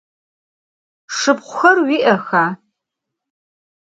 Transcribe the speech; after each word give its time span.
Şşıpxhuxer 1.15 1.77
vui'exa? 1.85 2.43